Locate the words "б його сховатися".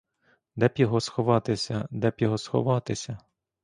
0.67-1.87, 2.09-3.17